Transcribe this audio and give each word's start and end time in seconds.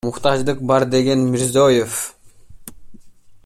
Муктаждык 0.05 0.63
бар,— 0.69 0.85
деген 0.93 1.19
Мирзиёев. 1.33 1.93